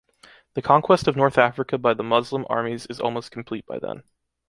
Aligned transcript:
The 0.55 0.63
conquest 0.63 1.07
of 1.07 1.15
North 1.15 1.37
Africa 1.37 1.77
by 1.77 1.93
the 1.93 2.01
Muslim 2.01 2.43
armies 2.49 2.87
is 2.87 2.99
almost 2.99 3.29
complete 3.29 3.67
by 3.67 3.77
then. 3.77 4.01